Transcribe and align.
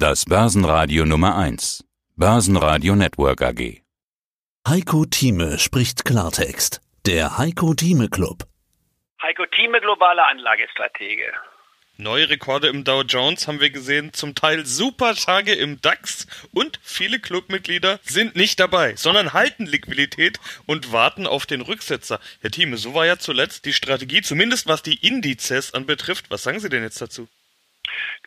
Das 0.00 0.26
Börsenradio 0.26 1.04
Nummer 1.04 1.36
1. 1.36 1.84
Börsenradio 2.14 2.94
Network 2.94 3.42
AG. 3.42 3.82
Heiko 4.68 5.04
Thieme 5.06 5.58
spricht 5.58 6.04
Klartext. 6.04 6.80
Der 7.04 7.36
Heiko 7.36 7.74
Thieme 7.74 8.08
Club. 8.08 8.44
Heiko 9.20 9.44
Thieme, 9.46 9.80
globale 9.80 10.24
Anlagestratege. 10.24 11.32
Neue 11.96 12.28
Rekorde 12.28 12.68
im 12.68 12.84
Dow 12.84 13.02
Jones 13.02 13.48
haben 13.48 13.58
wir 13.58 13.70
gesehen, 13.70 14.12
zum 14.12 14.36
Teil 14.36 14.64
super 14.66 15.16
Tage 15.16 15.52
im 15.52 15.80
DAX 15.80 16.28
und 16.54 16.78
viele 16.84 17.18
Clubmitglieder 17.18 17.98
sind 18.04 18.36
nicht 18.36 18.60
dabei, 18.60 18.94
sondern 18.94 19.32
halten 19.32 19.66
Liquidität 19.66 20.38
und 20.66 20.92
warten 20.92 21.26
auf 21.26 21.44
den 21.44 21.60
Rücksetzer. 21.60 22.20
Herr 22.40 22.52
Thieme, 22.52 22.76
so 22.76 22.94
war 22.94 23.06
ja 23.06 23.18
zuletzt 23.18 23.64
die 23.64 23.72
Strategie, 23.72 24.22
zumindest 24.22 24.68
was 24.68 24.84
die 24.84 25.04
Indizes 25.04 25.74
anbetrifft. 25.74 26.30
Was 26.30 26.44
sagen 26.44 26.60
Sie 26.60 26.68
denn 26.68 26.84
jetzt 26.84 27.02
dazu? 27.02 27.26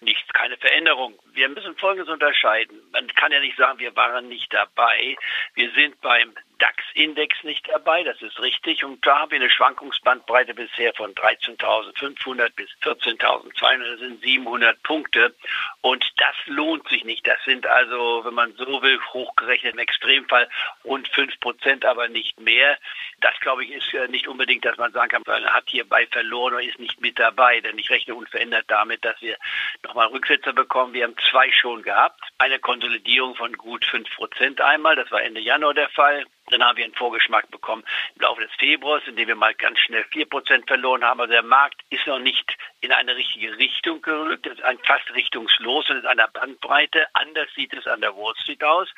Nichts, 0.02 0.28
keine 0.34 0.58
Veränderung. 0.58 1.14
Wir 1.34 1.50
müssen 1.50 1.76
Folgendes 1.78 2.12
unterscheiden. 2.12 2.80
Man 2.92 3.08
kann 3.08 3.32
ja 3.32 3.40
nicht 3.40 3.58
sagen, 3.58 3.80
wir 3.80 3.96
waren 3.96 4.28
nicht 4.28 4.54
dabei. 4.54 5.16
Wir 5.56 5.72
sind 5.72 6.00
beim 6.02 6.34
DAX-Index 6.62 7.44
nicht 7.44 7.68
dabei, 7.70 8.04
das 8.04 8.22
ist 8.22 8.40
richtig. 8.40 8.84
Und 8.84 9.06
da 9.06 9.20
haben 9.20 9.32
wir 9.32 9.40
eine 9.40 9.50
Schwankungsbandbreite 9.50 10.54
bisher 10.54 10.94
von 10.94 11.14
13.500 11.16 12.52
bis 12.56 12.70
14.200, 12.84 13.92
das 13.92 14.00
sind 14.00 14.22
700 14.22 14.84
Punkte. 14.84 15.34
Und 15.82 16.06
das 16.18 16.36
lohnt 16.46 16.88
sich 16.88 17.04
nicht. 17.04 17.26
Das 17.28 17.44
sind 17.46 17.66
also, 17.66 18.22
wenn 18.26 18.36
man 18.36 18.54
so 18.54 18.82
will, 18.84 19.00
hochgerechnet 19.12 19.74
im 19.74 19.80
Extremfall 19.80 20.48
rund 20.84 21.08
5 21.08 21.40
Prozent, 21.40 21.84
aber 21.84 22.08
nicht 22.08 22.40
mehr. 22.40 22.78
Das, 23.22 23.34
glaube 23.40 23.64
ich, 23.64 23.72
ist 23.72 23.92
nicht 24.12 24.28
unbedingt, 24.28 24.64
dass 24.64 24.78
man 24.78 24.92
sagen 24.92 25.10
kann, 25.10 25.24
man 25.26 25.46
hat 25.46 25.64
hierbei 25.68 26.06
verloren 26.12 26.54
oder 26.54 26.64
ist 26.64 26.80
nicht 26.80 27.02
mit 27.02 27.18
dabei. 27.18 27.60
Denn 27.62 27.80
ich 27.80 27.90
rechne 27.90 28.14
unverändert 28.14 28.66
damit, 28.68 29.04
dass 29.04 29.20
wir 29.22 29.36
nochmal 29.84 30.08
Rücksetzer 30.08 30.54
bekommen. 30.54 30.94
Wir 30.94 31.06
haben 31.06 31.16
zwei 31.30 31.52
schon 31.52 31.84
gehabt. 31.84 32.22
Eine 32.38 32.60
Konsolidierung 32.60 33.36
von 33.36 33.54
gut 33.54 33.86
5 33.86 34.10
Prozent 34.16 34.62
einmal, 34.62 34.96
das 34.96 35.12
war 35.12 35.22
Ende 35.22 35.42
Januar 35.42 35.74
der 35.74 35.90
Fall. 35.90 36.26
Dann 36.52 36.64
haben 36.64 36.78
wir 36.78 36.86
einen 36.86 36.94
Vorgeschmack 36.94 37.50
bekommen 37.50 37.84
im 38.16 38.22
Laufe 38.22 38.42
des 38.42 38.52
Februars, 38.60 39.04
in 39.08 39.16
dem 39.16 39.28
wir 39.28 39.36
mal 39.36 39.54
ganz 39.54 39.80
schnell 39.80 40.04
4% 40.12 40.68
verloren 40.68 41.04
haben. 41.04 41.22
Also 41.22 41.32
der 41.32 41.44
Markt 41.44 41.82
ist 41.90 42.06
noch 42.08 42.20
nicht 42.20 42.58
in 42.82 42.92
eine 42.92 43.16
richtige 43.16 43.58
Richtung 43.58 44.02
gerückt, 44.02 44.48
ist 44.48 44.62
fast 44.84 45.14
richtungslos 45.14 45.90
und 45.90 45.98
ist 45.98 46.06
an 46.06 46.18
der 46.18 46.28
Bandbreite. 46.28 47.06
Anders 47.14 47.48
sieht 47.56 47.74
es 47.74 47.88
an 47.88 48.02
der 48.02 48.16
Wall 48.16 48.34
Street 48.42 48.64
aus. 48.64 48.90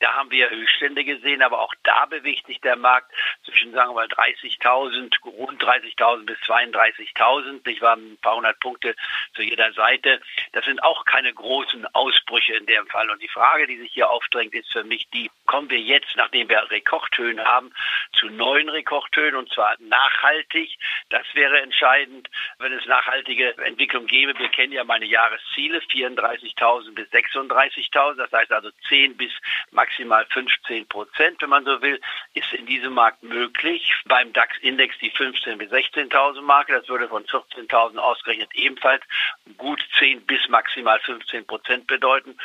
Da 0.00 0.14
haben 0.14 0.30
wir 0.30 0.50
Höchststände 0.50 1.04
gesehen, 1.04 1.42
aber 1.42 1.60
auch 1.60 1.74
da 1.84 2.06
bewegt 2.06 2.46
sich 2.46 2.60
der 2.60 2.76
Markt 2.76 3.12
zwischen, 3.44 3.72
sagen 3.72 3.90
wir 3.90 3.94
mal, 3.94 4.06
30.000, 4.06 5.14
rund 5.24 5.62
30.000 5.62 6.26
bis 6.26 6.38
32.000. 6.40 7.66
Ich 7.68 7.80
war 7.80 7.96
ein 7.96 8.18
paar 8.20 8.36
hundert 8.36 8.58
Punkte 8.60 8.94
zu 9.34 9.42
jeder 9.42 9.72
Seite. 9.72 10.20
Das 10.52 10.64
sind 10.64 10.82
auch 10.82 11.04
keine 11.04 11.32
großen 11.32 11.86
Ausbrüche 11.94 12.54
in 12.54 12.66
dem 12.66 12.86
Fall. 12.88 13.08
Und 13.10 13.22
die 13.22 13.28
Frage, 13.28 13.66
die 13.66 13.78
sich 13.78 13.92
hier 13.92 14.10
aufdrängt, 14.10 14.54
ist 14.54 14.72
für 14.72 14.84
mich 14.84 15.08
die, 15.10 15.30
kommen 15.46 15.70
wir 15.70 15.80
jetzt, 15.80 16.16
nachdem 16.16 16.48
wir 16.48 16.70
Rekordhöhen 16.98 17.44
haben, 17.44 17.72
zu 18.12 18.26
neuen 18.26 18.68
Rekordhöhen 18.68 19.36
und 19.36 19.50
zwar 19.52 19.76
nachhaltig. 19.80 20.78
Das 21.10 21.24
wäre 21.34 21.60
entscheidend, 21.60 22.28
wenn 22.58 22.72
es 22.72 22.86
nachhaltige 22.86 23.56
Entwicklung 23.58 24.06
gäbe. 24.06 24.38
Wir 24.38 24.48
kennen 24.48 24.72
ja 24.72 24.84
meine 24.84 25.06
Jahresziele, 25.06 25.78
34.000 25.78 26.94
bis 26.94 27.08
36.000. 27.10 28.16
Das 28.16 28.32
heißt 28.32 28.52
also 28.52 28.70
10 28.88 29.16
bis 29.16 29.32
maximal 29.70 30.26
15 30.30 30.86
Prozent, 30.88 31.40
wenn 31.40 31.50
man 31.50 31.64
so 31.64 31.80
will, 31.82 32.00
ist 32.34 32.52
in 32.52 32.66
diesem 32.66 32.94
Markt 32.94 33.22
möglich. 33.22 33.92
Beim 34.06 34.32
DAX-Index 34.32 34.98
die 34.98 35.10
15.000 35.12 35.56
bis 35.56 35.70
16.000 35.70 36.40
Marke, 36.42 36.72
das 36.72 36.88
würde 36.88 37.08
von 37.08 37.24
14.000 37.24 37.98
ausgerechnet 37.98 38.50
ebenfalls 38.54 39.02
gut 39.56 39.84
10 39.98 40.26
bis 40.26 40.48
maximal 40.48 40.98
15 41.00 41.46
Prozent 41.46 41.86
bedeuten. 41.86 42.36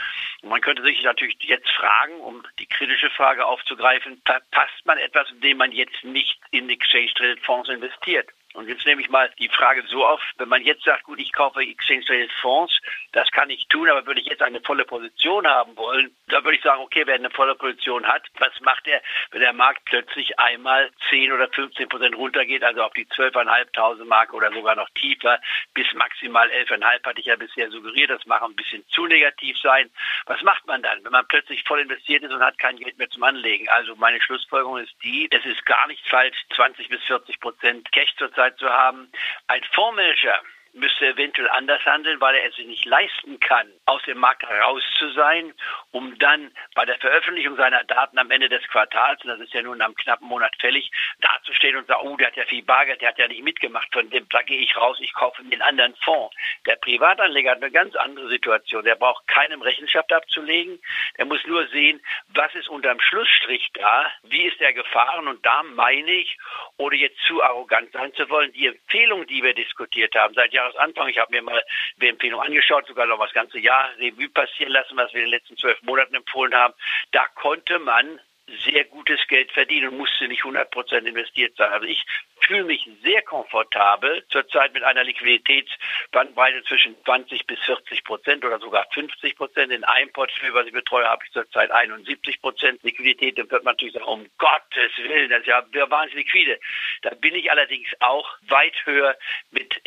Und 0.41 0.49
man 0.49 0.61
könnte 0.61 0.83
sich 0.83 1.03
natürlich 1.03 1.37
jetzt 1.41 1.69
fragen, 1.71 2.19
um 2.19 2.43
die 2.59 2.65
kritische 2.65 3.09
Frage 3.09 3.45
aufzugreifen, 3.45 4.21
verpasst 4.51 4.85
man 4.85 4.97
etwas, 4.97 5.29
indem 5.31 5.57
man 5.57 5.71
jetzt 5.71 6.03
nicht 6.03 6.39
in 6.51 6.69
Exchange-Traded 6.69 7.39
Fonds 7.45 7.69
investiert? 7.69 8.29
Und 8.53 8.69
jetzt 8.69 8.85
nehme 8.85 9.01
ich 9.01 9.09
mal 9.09 9.31
die 9.39 9.49
Frage 9.49 9.83
so 9.87 10.05
auf, 10.05 10.21
wenn 10.37 10.47
man 10.47 10.61
jetzt 10.61 10.83
sagt, 10.83 11.03
gut, 11.03 11.19
ich 11.19 11.33
kaufe 11.33 11.61
Exchange 11.61 12.05
Traded 12.05 12.31
Fonds, 12.33 12.79
das 13.11 13.29
kann 13.31 13.49
ich 13.49 13.67
tun, 13.67 13.89
aber 13.89 14.05
würde 14.05 14.21
ich 14.21 14.27
jetzt 14.27 14.43
eine 14.43 14.61
volle 14.61 14.85
Position 14.85 15.47
haben 15.47 15.75
wollen, 15.75 16.15
da 16.27 16.43
würde 16.43 16.57
ich 16.57 16.63
sagen, 16.63 16.81
okay, 16.81 17.03
wer 17.05 17.15
eine 17.15 17.31
volle 17.31 17.55
Position 17.55 18.05
hat, 18.05 18.23
was 18.37 18.51
macht 18.61 18.87
er, 18.87 19.01
wenn 19.31 19.41
der 19.41 19.53
Markt 19.53 19.85
plötzlich 19.85 20.37
einmal 20.37 20.91
10 21.09 21.31
oder 21.31 21.49
15 21.49 21.89
Prozent 21.89 22.15
runtergeht, 22.15 22.63
also 22.63 22.83
auf 22.83 22.93
die 22.93 23.07
12.500 23.07 24.05
Marke 24.05 24.35
oder 24.35 24.51
sogar 24.53 24.75
noch 24.75 24.89
tiefer, 24.91 25.39
bis 25.73 25.91
maximal 25.95 26.47
11.500 26.49 27.03
hatte 27.03 27.19
ich 27.19 27.25
ja 27.25 27.35
bisher 27.35 27.71
suggeriert, 27.71 28.11
das 28.11 28.25
mag 28.27 28.43
ein 28.43 28.55
bisschen 28.55 28.87
zu 28.89 29.07
negativ 29.07 29.57
sein. 29.59 29.89
Was 30.27 30.41
macht 30.43 30.67
man 30.67 30.83
dann, 30.83 31.03
wenn 31.03 31.11
man 31.11 31.27
plötzlich 31.27 31.63
voll 31.63 31.79
investiert 31.79 32.23
ist 32.23 32.31
und 32.31 32.43
hat 32.43 32.59
kein 32.59 32.77
Geld 32.77 32.99
mehr 32.99 33.09
zum 33.09 33.23
Anlegen? 33.23 33.67
Also 33.69 33.95
meine 33.95 34.21
Schlussfolgerung 34.21 34.77
ist 34.77 34.93
die, 35.03 35.27
es 35.31 35.43
ist 35.43 35.65
gar 35.65 35.87
nicht 35.87 36.07
falsch, 36.07 36.37
20 36.55 36.89
bis 36.89 37.01
40 37.05 37.39
Prozent 37.39 37.91
Cash 37.91 38.13
zurzeit 38.17 38.42
Möglichkeit 38.43 38.57
zu 38.59 38.69
haben, 38.69 39.09
ein 39.47 39.61
Fondsmanager 39.73 40.41
müsste 40.73 41.07
eventuell 41.07 41.49
anders 41.49 41.85
handeln, 41.85 42.19
weil 42.19 42.35
er 42.35 42.49
es 42.49 42.55
sich 42.55 42.65
nicht 42.67 42.85
leisten 42.85 43.39
kann, 43.39 43.71
aus 43.85 44.01
dem 44.03 44.17
Markt 44.17 44.43
heraus 44.43 44.83
zu 44.97 45.09
sein, 45.11 45.53
um 45.91 46.17
dann 46.19 46.51
bei 46.75 46.85
der 46.85 46.97
Veröffentlichung 46.97 47.55
seiner 47.55 47.83
Daten 47.83 48.17
am 48.17 48.31
Ende 48.31 48.49
des 48.49 48.67
Quartals, 48.67 49.23
und 49.23 49.29
das 49.29 49.39
ist 49.39 49.53
ja 49.53 49.61
nun 49.61 49.81
am 49.81 49.95
knappen 49.95 50.27
Monat 50.27 50.55
fällig, 50.59 50.91
dazustehen 51.21 51.75
und 51.75 51.87
sagen, 51.87 52.07
oh, 52.07 52.17
der 52.17 52.27
hat 52.27 52.35
ja 52.35 52.45
viel 52.45 52.63
Bargeld, 52.63 53.01
der 53.01 53.09
hat 53.09 53.19
ja 53.19 53.27
nicht 53.27 53.43
mitgemacht, 53.43 53.87
von 53.93 54.09
dem 54.09 54.27
da 54.29 54.41
gehe 54.41 54.59
ich 54.59 54.75
raus, 54.75 54.97
ich 54.99 55.13
kaufe 55.13 55.43
den 55.43 55.61
anderen 55.61 55.95
Fonds. 55.97 56.35
Der 56.65 56.75
Privatanleger 56.77 57.51
hat 57.51 57.61
eine 57.61 57.71
ganz 57.71 57.95
andere 57.95 58.27
Situation. 58.29 58.83
Der 58.83 58.95
braucht 58.95 59.27
keinem 59.27 59.61
Rechenschaft 59.61 60.11
abzulegen. 60.11 60.79
Der 61.17 61.25
muss 61.25 61.45
nur 61.45 61.67
sehen, 61.67 62.01
was 62.29 62.53
ist 62.55 62.69
unterm 62.69 62.99
Schlussstrich 62.99 63.69
da, 63.73 64.11
wie 64.23 64.43
ist 64.43 64.59
er 64.61 64.73
gefahren 64.73 65.27
und 65.27 65.45
da 65.45 65.63
meine 65.63 66.11
ich, 66.11 66.37
ohne 66.77 66.95
jetzt 66.95 67.19
zu 67.27 67.43
arrogant 67.43 67.91
sein 67.91 68.13
zu 68.13 68.29
wollen, 68.29 68.51
die 68.53 68.67
Empfehlung, 68.67 69.27
die 69.27 69.43
wir 69.43 69.53
diskutiert 69.53 70.15
haben 70.15 70.33
seit 70.33 70.53
Jahren, 70.53 70.62
Jahresanfang. 70.63 71.09
Ich 71.09 71.17
habe 71.17 71.31
mir 71.31 71.41
mal 71.41 71.63
die 71.97 72.07
Empfehlung 72.07 72.41
angeschaut, 72.41 72.87
sogar 72.87 73.05
noch 73.05 73.19
das 73.19 73.33
ganze 73.33 73.59
Jahr 73.59 73.89
Revue 73.97 74.29
passieren 74.29 74.73
lassen, 74.73 74.97
was 74.97 75.13
wir 75.13 75.21
in 75.21 75.27
den 75.27 75.31
letzten 75.31 75.57
zwölf 75.57 75.81
Monaten 75.83 76.15
empfohlen 76.15 76.53
haben. 76.53 76.73
Da 77.11 77.27
konnte 77.35 77.79
man 77.79 78.19
sehr 78.65 78.83
gutes 78.85 79.19
Geld 79.27 79.51
verdienen 79.51 79.89
und 79.89 79.97
musste 79.97 80.27
nicht 80.27 80.43
100 80.43 80.69
Prozent 80.69 81.07
investiert 81.07 81.55
sein. 81.55 81.71
Also 81.71 81.87
ich 81.87 82.03
fühle 82.45 82.63
mich 82.63 82.89
sehr 83.03 83.21
komfortabel 83.21 84.25
zurzeit 84.29 84.73
mit 84.73 84.83
einer 84.83 85.03
Liquiditätsbandbreite 85.03 86.63
zwischen 86.63 86.95
20 87.03 87.45
bis 87.45 87.59
40 87.59 88.03
Prozent 88.03 88.45
oder 88.45 88.59
sogar 88.59 88.87
50 88.93 89.35
Prozent. 89.35 89.71
In 89.71 89.83
einem 89.83 90.11
Portfolio, 90.11 90.53
was 90.53 90.67
ich 90.67 90.73
betreue, 90.73 91.07
habe 91.07 91.23
ich 91.25 91.31
zurzeit 91.31 91.71
71 91.71 92.41
Prozent 92.41 92.83
Liquidität. 92.83 93.37
Dann 93.37 93.49
wird 93.49 93.63
man 93.63 93.73
natürlich 93.73 93.93
sagen, 93.93 94.05
um 94.05 94.25
Gottes 94.37 94.97
Willen, 94.97 95.29
das 95.29 95.41
ist 95.41 95.47
ja 95.47 95.63
wahnsinnig 95.89 96.25
liquide. 96.25 96.59
Da 97.01 97.11
bin 97.15 97.35
ich 97.35 97.49
allerdings 97.51 97.89
auch 97.99 98.37
weit 98.47 98.75
höher 98.85 99.15
mit 99.51 99.81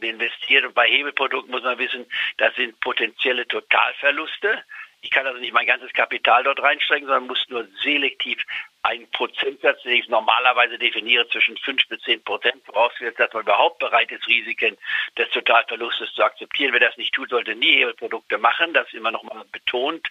investiert. 0.00 0.64
Und 0.64 0.74
bei 0.74 0.88
Hebelprodukten 0.88 1.50
muss 1.50 1.62
man 1.62 1.78
wissen, 1.78 2.06
das 2.38 2.54
sind 2.54 2.78
potenzielle 2.80 3.46
Totalverluste. 3.46 4.62
Ich 5.06 5.12
kann 5.12 5.24
also 5.24 5.38
nicht 5.38 5.52
mein 5.52 5.68
ganzes 5.68 5.92
Kapital 5.92 6.42
dort 6.42 6.60
reinstrecken, 6.60 7.06
sondern 7.06 7.28
muss 7.28 7.48
nur 7.48 7.64
selektiv 7.84 8.44
einen 8.82 9.08
Prozentsatz, 9.12 9.80
den 9.84 9.92
ich 9.92 10.08
normalerweise 10.08 10.78
definiere, 10.78 11.28
zwischen 11.28 11.56
5 11.56 11.86
bis 11.86 12.00
10 12.02 12.24
Prozent, 12.24 12.64
vorausgesetzt, 12.64 13.20
dass 13.20 13.32
man 13.32 13.44
überhaupt 13.44 13.78
bereit 13.78 14.10
ist, 14.10 14.26
Risiken 14.26 14.76
des 15.16 15.30
Totalverlustes 15.30 16.12
zu 16.12 16.24
akzeptieren. 16.24 16.72
Wer 16.72 16.80
das 16.80 16.96
nicht 16.96 17.14
tut, 17.14 17.30
sollte 17.30 17.54
nie 17.54 17.76
Hebelprodukte 17.76 18.36
machen. 18.38 18.74
Das 18.74 18.88
ist 18.88 18.94
immer 18.94 19.12
noch 19.12 19.22
mal 19.22 19.44
betont 19.52 20.08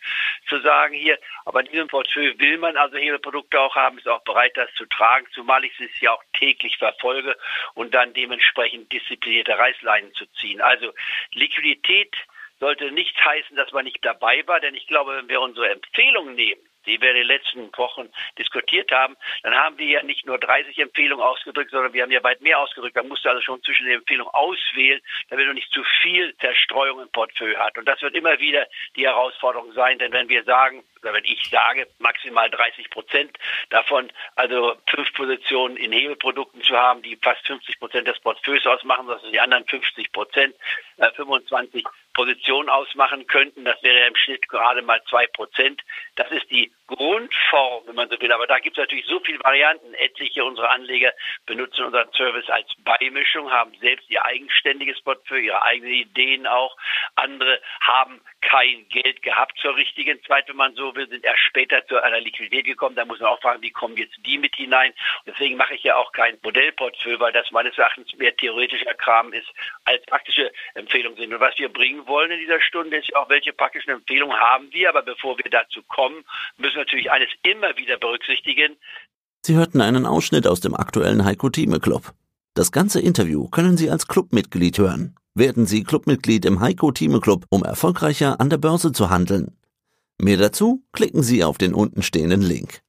zu 0.48 0.62
sagen 0.62 0.96
hier. 0.96 1.20
Aber 1.44 1.60
in 1.60 1.68
diesem 1.68 1.90
Portfolio 1.90 2.40
will 2.40 2.58
man 2.58 2.78
also 2.78 2.96
Hebelprodukte 2.96 3.60
auch 3.60 3.76
haben, 3.76 3.98
ist 3.98 4.08
auch 4.08 4.24
bereit, 4.24 4.56
das 4.56 4.74
zu 4.76 4.86
tragen, 4.86 5.28
zumal 5.34 5.66
ich 5.66 5.78
es 5.78 6.00
ja 6.00 6.14
auch 6.14 6.24
täglich 6.40 6.78
verfolge 6.78 7.36
und 7.74 7.94
dann 7.94 8.14
dementsprechend 8.14 8.94
disziplinierte 8.94 9.58
Reißleinen 9.58 10.14
zu 10.14 10.26
ziehen. 10.40 10.62
Also 10.62 10.94
Liquidität 11.34 12.16
sollte 12.60 12.92
nicht 12.92 13.16
heißen, 13.24 13.56
dass 13.56 13.72
man 13.72 13.86
nicht 13.86 14.04
dabei 14.04 14.46
war, 14.48 14.60
denn 14.60 14.76
ich 14.76 14.88
glaube, 14.88 15.18
wenn 15.18 15.30
wir 15.30 15.42
unsere 15.42 15.70
Empfehlungen 15.70 16.36
nehmen, 16.36 16.62
die 16.86 17.02
wir 17.02 17.10
in 17.12 17.18
den 17.18 17.28
letzten 17.28 17.78
Wochen 17.78 18.10
diskutiert 18.38 18.92
haben, 18.92 19.16
dann 19.44 19.56
haben 19.56 19.78
wir 19.78 19.88
ja 19.88 20.04
nicht 20.04 20.26
nur 20.26 20.38
30 20.38 20.78
Empfehlungen 20.78 21.26
ausgedrückt, 21.26 21.72
sondern 21.72 21.94
wir 21.94 22.04
haben 22.04 22.12
ja 22.12 22.24
weit 22.24 22.42
mehr 22.42 22.60
ausgedrückt. 22.60 22.96
Da 22.96 23.04
musst 23.04 23.26
du 23.26 23.30
also 23.30 23.42
schon 23.42 23.62
zwischen 23.64 23.86
den 23.86 23.96
Empfehlungen 23.96 24.34
auswählen, 24.34 25.02
damit 25.30 25.48
du 25.48 25.54
nicht 25.54 25.72
zu 25.72 25.84
viel 26.02 26.36
Zerstreuung 26.38 27.02
im 27.02 27.10
Portfolio 27.10 27.58
hast. 27.58 27.78
Und 27.78 27.88
das 27.88 28.02
wird 28.02 28.16
immer 28.16 28.40
wieder 28.40 28.68
die 28.96 29.06
Herausforderung 29.06 29.72
sein, 29.74 30.00
denn 30.00 30.12
wenn 30.12 30.30
wir 30.30 30.44
sagen, 30.44 30.84
oder 31.02 31.14
wenn 31.14 31.26
ich 31.26 31.44
sage, 31.50 31.88
maximal 32.00 32.50
30 32.50 32.90
Prozent 32.90 33.38
davon, 33.70 34.12
also 34.36 34.76
fünf 34.88 35.12
Positionen 35.14 35.78
in 35.78 35.92
Hebelprodukten 35.92 36.62
zu 36.62 36.76
haben, 36.76 37.02
die 37.02 37.16
fast 37.18 37.46
50 37.48 37.80
Prozent 37.80 38.08
des 38.08 38.20
Portfolios 38.20 38.66
ausmachen, 38.66 39.10
also 39.10 39.30
die 39.30 39.40
anderen 39.40 39.66
50 39.66 40.12
Prozent, 40.12 40.56
äh, 40.98 41.12
25 41.12 41.86
Position 42.16 42.70
ausmachen 42.70 43.28
könnten. 43.28 43.66
Das 43.66 43.82
wäre 43.84 44.08
im 44.08 44.16
Schnitt 44.16 44.48
gerade 44.50 44.82
mal 44.82 45.02
zwei 45.10 45.28
Prozent. 45.28 45.82
Das 46.16 46.32
ist 46.32 46.50
die 46.50 46.72
Grundform, 46.88 47.84
wenn 47.88 47.96
man 47.96 48.10
so 48.10 48.20
will. 48.20 48.32
Aber 48.32 48.48
da 48.48 48.60
gibt 48.60 48.78
es 48.78 48.82
natürlich 48.82 49.06
so 49.06 49.20
viele 49.20 49.44
Varianten. 49.44 49.94
Etliche 49.96 50.44
unserer 50.44 50.72
Anleger 50.72 51.12
benutzen 51.46 51.86
unseren 51.86 52.12
Service 52.14 52.50
als 52.50 52.68
Beimischung, 52.84 53.52
haben 53.52 53.74
selbst 53.80 54.10
ihr 54.10 54.24
eigenständiges 54.24 55.02
Portfolio, 55.02 55.46
ihre 55.46 55.64
eigenen 55.64 55.94
Ideen 55.94 56.48
auch. 56.48 56.78
Andere 57.16 57.60
haben 57.82 58.22
kein 58.42 58.88
Geld 58.90 59.22
gehabt 59.22 59.58
zur 59.60 59.76
richtigen 59.76 60.22
Zeit, 60.24 60.48
wenn 60.48 60.56
man 60.56 60.76
so 60.76 60.96
will, 60.96 61.10
sind 61.10 61.26
erst 61.26 61.42
später 61.42 61.86
zu 61.88 62.02
einer 62.02 62.22
Liquidität 62.22 62.66
gekommen. 62.66 62.96
Da 62.96 63.06
muss 63.06 63.20
man 63.20 63.30
auch 63.30 63.42
fragen, 63.42 63.62
wie 63.62 63.72
kommen 63.72 63.98
jetzt 63.98 64.16
die 64.26 64.38
mit 64.38 64.56
hinein? 64.56 64.92
Und 65.26 65.34
deswegen 65.34 65.58
mache 65.58 65.76
ich 65.76 65.84
ja 65.84 65.96
auch 65.96 66.12
kein 66.12 66.38
Modellportfolio, 66.44 67.20
weil 67.20 67.34
das 67.34 67.52
meines 67.52 67.78
Erachtens 67.78 68.14
mehr 68.16 68.36
theoretischer 68.36 68.94
Kram 68.94 69.34
ist 69.34 69.48
als 69.84 70.06
praktische 70.06 70.52
Empfehlungen 70.76 71.18
sind. 71.18 71.34
Und 71.34 71.40
was 71.40 71.58
wir 71.58 71.70
bringen 71.70 72.05
wollen 72.08 72.32
in 72.32 72.40
dieser 72.40 72.62
Stunde 72.62 72.98
ist 72.98 73.16
auch, 73.16 73.30
welche 73.30 73.54
praktischen 73.54 73.92
Empfehlungen 73.92 74.38
haben 74.38 74.72
wir. 74.72 74.90
Aber 74.90 75.02
bevor 75.02 75.38
wir 75.38 75.50
dazu 75.50 75.82
kommen, 75.84 76.24
müssen 76.58 76.76
wir 76.76 76.84
natürlich 76.84 77.12
eines 77.12 77.30
immer 77.44 77.76
wieder 77.78 77.98
berücksichtigen. 77.98 78.78
Sie 79.46 79.56
hörten 79.56 79.82
einen 79.82 80.06
Ausschnitt 80.06 80.48
aus 80.48 80.60
dem 80.60 80.76
aktuellen 80.76 81.24
Heiko 81.26 81.50
Thieme 81.50 81.80
Club. 81.80 82.14
Das 82.56 82.72
ganze 82.72 83.02
Interview 83.02 83.50
können 83.50 83.78
Sie 83.78 83.90
als 83.90 84.08
Clubmitglied 84.08 84.78
hören. 84.78 85.16
Werden 85.36 85.66
Sie 85.66 85.84
Clubmitglied 85.84 86.46
im 86.46 86.62
Heiko 86.62 86.92
Thieme 86.92 87.20
Club, 87.20 87.46
um 87.50 87.64
erfolgreicher 87.64 88.40
an 88.40 88.50
der 88.50 88.58
Börse 88.58 88.94
zu 88.94 89.10
handeln. 89.10 89.58
Mehr 90.18 90.38
dazu 90.38 90.84
klicken 90.94 91.24
Sie 91.24 91.44
auf 91.44 91.58
den 91.58 91.74
untenstehenden 91.74 92.42
Link. 92.42 92.85